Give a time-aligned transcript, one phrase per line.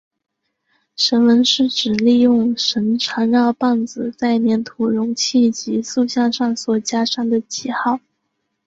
[0.95, 7.99] 绳文是指利用绳缠绕棒子在黏土容器及塑像上所加上的记号。